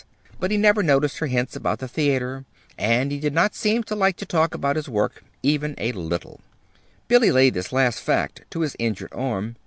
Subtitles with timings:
[0.39, 2.43] But he never noticed her hints about the theater,
[2.75, 6.37] and he did not seem to like to talk about his work, even a little
[7.07, 7.07] bit.
[7.07, 9.57] Billy laid this last fact to his injured arm.